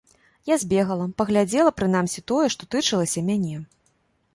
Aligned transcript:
Я 0.51 0.55
збегала, 0.63 1.05
паглядзела, 1.23 1.75
прынамсі 1.83 2.27
тое, 2.33 2.45
што 2.55 2.73
тычылася 2.73 3.19
мяне. 3.31 3.67